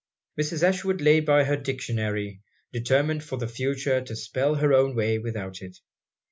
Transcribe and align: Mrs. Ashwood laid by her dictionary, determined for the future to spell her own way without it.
Mrs. 0.35 0.63
Ashwood 0.63 0.99
laid 0.99 1.27
by 1.27 1.43
her 1.43 1.55
dictionary, 1.55 2.41
determined 2.73 3.23
for 3.23 3.37
the 3.37 3.47
future 3.47 4.01
to 4.01 4.15
spell 4.15 4.55
her 4.55 4.73
own 4.73 4.95
way 4.95 5.19
without 5.19 5.61
it. 5.61 5.77